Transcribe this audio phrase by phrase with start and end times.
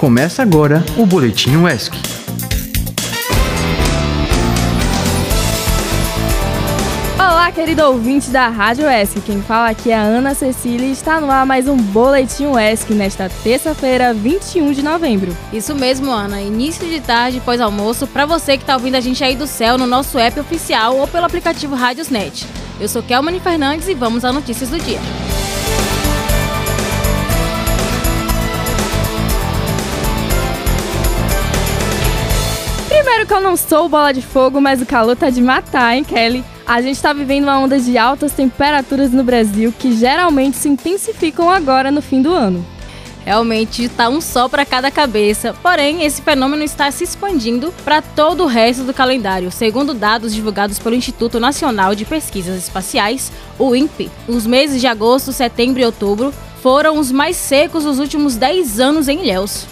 [0.00, 1.92] Começa agora o Boletim UESC.
[7.18, 9.20] Olá, querido ouvinte da Rádio UESC.
[9.20, 12.94] Quem fala aqui é a Ana Cecília e está no ar mais um Boletim UESC
[12.94, 15.36] nesta terça-feira, 21 de novembro.
[15.52, 16.40] Isso mesmo, Ana.
[16.40, 19.86] Início de tarde, pós-almoço, para você que está ouvindo a gente aí do céu no
[19.86, 22.46] nosso app oficial ou pelo aplicativo Rádiosnet.
[22.80, 24.98] Eu sou Kelmane Fernandes e vamos às notícias do dia.
[33.10, 36.04] Primeiro que eu não sou bola de fogo, mas o calor tá de matar, hein,
[36.04, 36.44] Kelly?
[36.64, 41.50] A gente tá vivendo uma onda de altas temperaturas no Brasil que geralmente se intensificam
[41.50, 42.64] agora no fim do ano.
[43.24, 48.44] Realmente está um sol para cada cabeça, porém esse fenômeno está se expandindo para todo
[48.44, 49.50] o resto do calendário.
[49.50, 55.32] Segundo dados divulgados pelo Instituto Nacional de Pesquisas Espaciais, o INPE, os meses de agosto,
[55.32, 59.66] setembro e outubro foram os mais secos dos últimos 10 anos em Ilhéus.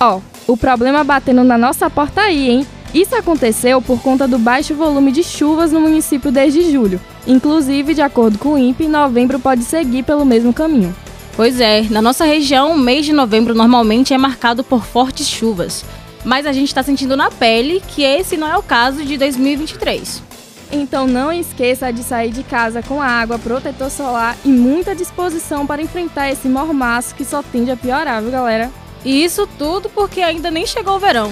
[0.00, 2.66] Ó, o problema batendo na nossa porta aí, hein?
[2.92, 7.00] Isso aconteceu por conta do baixo volume de chuvas no município desde julho.
[7.26, 10.94] Inclusive, de acordo com o INPE, novembro pode seguir pelo mesmo caminho.
[11.34, 15.84] Pois é, na nossa região, o mês de novembro normalmente é marcado por fortes chuvas.
[16.24, 20.22] Mas a gente está sentindo na pele que esse não é o caso de 2023.
[20.70, 25.82] Então não esqueça de sair de casa com água, protetor solar e muita disposição para
[25.82, 28.70] enfrentar esse mormaço que só tende a piorar, viu galera?
[29.04, 31.30] E isso tudo porque ainda nem chegou o verão.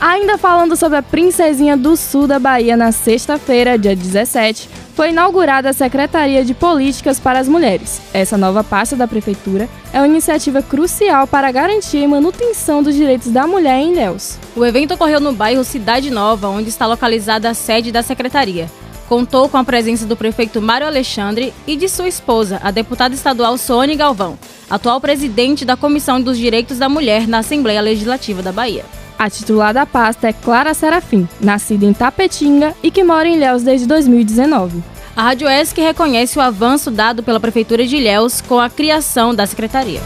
[0.00, 5.70] Ainda falando sobre a Princesinha do Sul da Bahia, na sexta-feira, dia 17, foi inaugurada
[5.70, 8.00] a Secretaria de Políticas para as Mulheres.
[8.14, 13.30] Essa nova pasta da Prefeitura é uma iniciativa crucial para garantir a manutenção dos direitos
[13.30, 14.38] da mulher em Ilhéus.
[14.54, 18.70] O evento ocorreu no bairro Cidade Nova, onde está localizada a sede da Secretaria.
[19.08, 23.56] Contou com a presença do prefeito Mário Alexandre e de sua esposa, a deputada estadual
[23.56, 24.36] Sônia Galvão,
[24.68, 28.84] atual presidente da Comissão dos Direitos da Mulher na Assembleia Legislativa da Bahia.
[29.16, 33.62] A titular da pasta é Clara Serafim, nascida em Tapetinga e que mora em Ilhéus
[33.62, 34.82] desde 2019.
[35.14, 39.46] A Rádio ESC reconhece o avanço dado pela Prefeitura de Ilhéus com a criação da
[39.46, 40.00] Secretaria.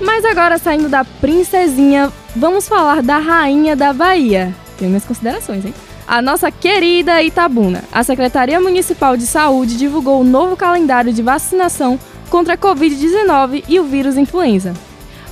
[0.00, 4.54] Mas agora, saindo da princesinha, vamos falar da rainha da Bahia.
[4.78, 5.74] Tenho minhas considerações, hein?
[6.06, 7.84] A nossa querida Itabuna.
[7.92, 11.98] A Secretaria Municipal de Saúde divulgou o novo calendário de vacinação
[12.28, 14.74] contra a Covid-19 e o vírus influenza.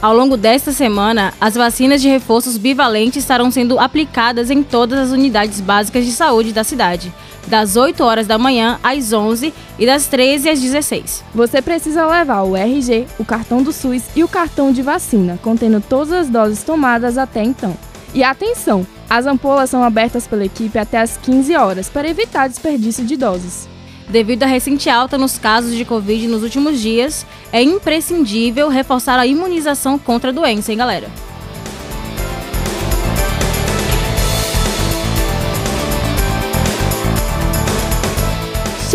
[0.00, 5.10] Ao longo desta semana, as vacinas de reforços bivalentes estarão sendo aplicadas em todas as
[5.10, 7.12] unidades básicas de saúde da cidade,
[7.48, 11.24] das 8 horas da manhã às 11 e das 13 às 16.
[11.34, 15.80] Você precisa levar o RG, o cartão do SUS e o cartão de vacina, contendo
[15.80, 17.76] todas as doses tomadas até então.
[18.14, 23.04] E atenção, as ampolas são abertas pela equipe até às 15 horas para evitar desperdício
[23.04, 23.68] de doses.
[24.08, 29.26] Devido à recente alta nos casos de Covid nos últimos dias, é imprescindível reforçar a
[29.26, 31.27] imunização contra a doença, hein, galera?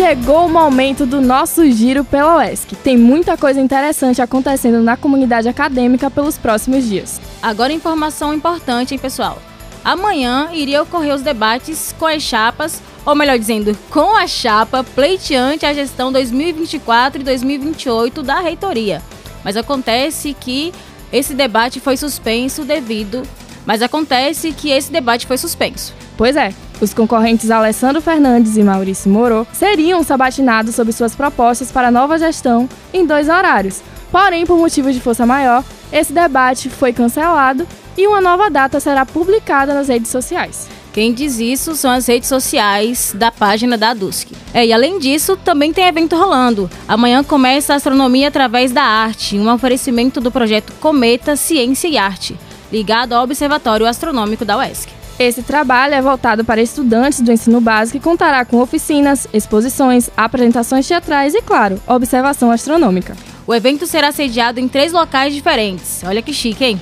[0.06, 2.76] Chegou o momento do nosso giro pela UESC.
[2.76, 7.18] Tem muita coisa interessante acontecendo na comunidade acadêmica pelos próximos dias.
[7.42, 9.38] Agora, informação importante, hein, pessoal?
[9.82, 15.64] Amanhã iria ocorrer os debates com as chapas, ou melhor dizendo, com a chapa pleiteante
[15.64, 19.00] a gestão 2024 e 2028 da reitoria.
[19.42, 20.70] Mas acontece que
[21.10, 23.22] esse debate foi suspenso devido.
[23.64, 25.94] Mas acontece que esse debate foi suspenso.
[26.14, 31.88] Pois é, os concorrentes Alessandro Fernandes e Maurício Moro seriam sabatinados sobre suas propostas para
[31.88, 33.82] a nova gestão em dois horários.
[34.10, 39.04] Porém, por motivos de força maior, esse debate foi cancelado e uma nova data será
[39.04, 40.68] publicada nas redes sociais.
[40.92, 44.30] Quem diz isso são as redes sociais da página da ADUSC.
[44.52, 46.70] É, e além disso, também tem evento rolando.
[46.86, 52.38] Amanhã começa a Astronomia através da Arte, um oferecimento do projeto Cometa Ciência e Arte,
[52.70, 54.93] ligado ao Observatório Astronômico da UESC.
[55.18, 60.88] Esse trabalho é voltado para estudantes do ensino básico e contará com oficinas, exposições, apresentações
[60.88, 63.16] teatrais e, claro, observação astronômica.
[63.46, 66.02] O evento será sediado em três locais diferentes.
[66.04, 66.80] Olha que chique, hein?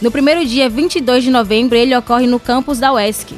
[0.00, 3.34] No primeiro dia, 22 de novembro, ele ocorre no campus da UESC.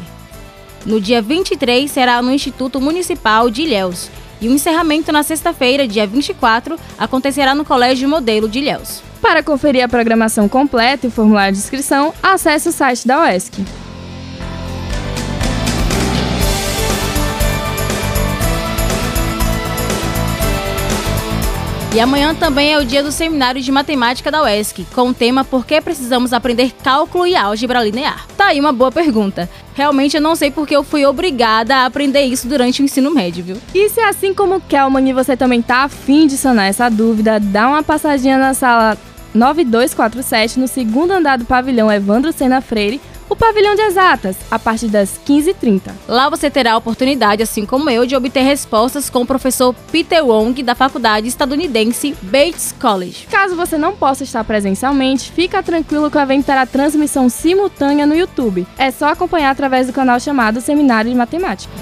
[0.85, 4.11] No dia 23, será no Instituto Municipal de Ilhéus.
[4.43, 9.03] E o encerramento na sexta-feira, dia 24, acontecerá no Colégio Modelo de Ilhéus.
[9.23, 13.84] Para conferir a programação completa e o formulário de inscrição, acesse o site da UESC.
[21.95, 25.45] E amanhã também é o dia do seminário de matemática da UESC, com o tema
[25.45, 28.27] Por que precisamos aprender cálculo e álgebra linear?
[28.37, 29.49] Tá aí uma boa pergunta.
[29.75, 33.45] Realmente eu não sei porque eu fui obrigada a aprender isso durante o ensino médio,
[33.45, 33.57] viu?
[33.73, 37.69] E se assim como Kelman e você também tá afim de sanar essa dúvida, dá
[37.69, 38.99] uma passadinha na sala
[39.33, 44.89] 9247 no segundo andar do pavilhão Evandro Sena Freire o Pavilhão de Exatas, a partir
[44.89, 45.93] das 15h30.
[46.07, 50.25] Lá você terá a oportunidade, assim como eu, de obter respostas com o professor Peter
[50.25, 53.27] Wong, da faculdade estadunidense Bates College.
[53.31, 58.15] Caso você não possa estar presencialmente, fica tranquilo que o evento terá transmissão simultânea no
[58.15, 58.67] YouTube.
[58.79, 61.73] É só acompanhar através do canal chamado Seminário de Matemática.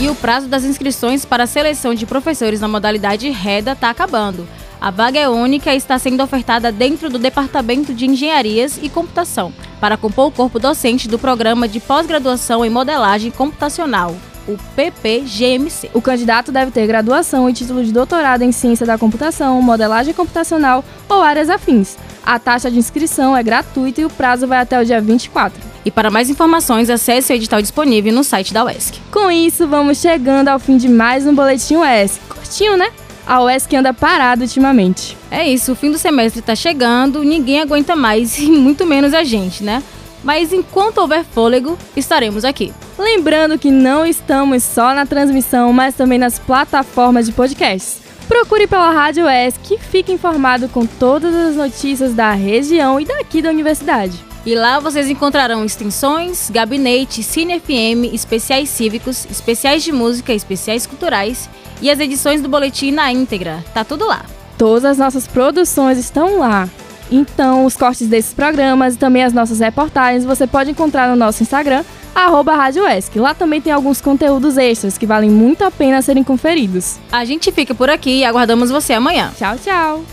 [0.00, 4.46] E o prazo das inscrições para a seleção de professores na modalidade REDA está acabando.
[4.80, 9.52] A vaga é única e está sendo ofertada dentro do Departamento de Engenharias e Computação,
[9.80, 14.14] para compor o corpo docente do Programa de Pós-Graduação em Modelagem Computacional,
[14.46, 15.90] o PPGMC.
[15.94, 20.84] O candidato deve ter graduação e título de doutorado em Ciência da Computação, Modelagem Computacional
[21.08, 21.96] ou áreas afins.
[22.24, 25.60] A taxa de inscrição é gratuita e o prazo vai até o dia 24.
[25.84, 28.98] E para mais informações, acesse o edital disponível no site da UESC.
[29.10, 32.20] Com isso, vamos chegando ao fim de mais um Boletim UESC.
[32.28, 32.90] Curtinho, né?
[33.26, 35.16] A UESC anda parada ultimamente.
[35.30, 39.24] É isso, o fim do semestre está chegando, ninguém aguenta mais e muito menos a
[39.24, 39.82] gente, né?
[40.22, 42.72] Mas enquanto houver fôlego, estaremos aqui.
[42.98, 48.02] Lembrando que não estamos só na transmissão, mas também nas plataformas de podcasts.
[48.26, 53.42] Procure pela Rádio ESC e fique informado com todas as notícias da região e daqui
[53.42, 54.18] da universidade.
[54.46, 61.48] E lá vocês encontrarão extensões, gabinete, Cine FM, especiais cívicos, especiais de música, especiais culturais
[61.80, 63.64] e as edições do boletim na íntegra.
[63.72, 64.24] Tá tudo lá.
[64.58, 66.68] Todas as nossas produções estão lá.
[67.10, 71.42] Então, os cortes desses programas e também as nossas reportagens você pode encontrar no nosso
[71.42, 73.18] Instagram, arroba Rádio Esc.
[73.18, 76.96] Lá também tem alguns conteúdos extras que valem muito a pena serem conferidos.
[77.10, 79.32] A gente fica por aqui e aguardamos você amanhã.
[79.36, 80.04] Tchau, tchau.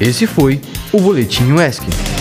[0.00, 0.60] Esse foi
[0.92, 2.17] o Boletim UESC.